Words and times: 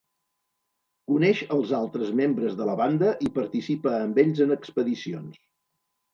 Coneix 1.11 1.41
els 1.55 1.73
altres 1.79 2.09
membres 2.21 2.57
de 2.63 2.67
la 2.71 2.75
banda 2.81 3.13
i 3.27 3.31
participa 3.37 3.95
amb 4.01 4.19
ells 4.25 4.43
en 4.49 4.57
expedicions. 4.59 5.41